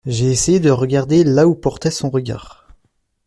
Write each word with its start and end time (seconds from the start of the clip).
J’ai 0.07 0.31
essayé 0.31 0.59
de 0.59 0.71
regarder 0.71 1.23
là 1.23 1.47
où 1.47 1.53
portait 1.53 1.91
son 1.91 2.09
regard. 2.09 2.67